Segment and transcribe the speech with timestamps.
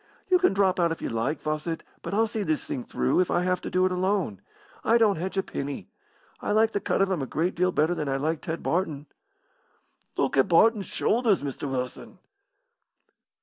[0.31, 3.29] "You can drop out if you like, Fawcett, but I'll see this thing through, if
[3.29, 4.41] I have to do it alone.
[4.83, 5.89] I don't hedge a penny.
[6.39, 9.05] I like the cut of him a great deal better than I liked Ted Barton."
[10.17, 11.69] "Look at Barton's shoulders, Mr.
[11.69, 12.17] Wilson."